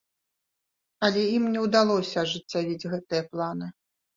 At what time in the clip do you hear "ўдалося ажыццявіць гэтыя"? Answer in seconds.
1.67-3.21